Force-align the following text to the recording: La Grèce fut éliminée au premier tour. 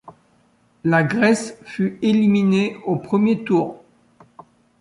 La 0.83 1.03
Grèce 1.03 1.59
fut 1.63 1.99
éliminée 2.01 2.75
au 2.87 2.95
premier 2.95 3.43
tour. 3.43 3.83